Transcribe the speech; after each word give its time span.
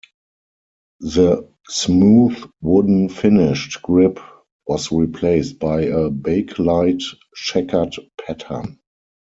The 1.01 1.47
smooth 1.67 2.35
wooden 2.59 3.07
finished 3.07 3.83
grip 3.83 4.19
was 4.65 4.91
replaced 4.91 5.59
by 5.59 5.81
a 5.83 6.09
bakelite 6.09 7.03
checkered 7.35 7.93
pattern. 8.19 8.79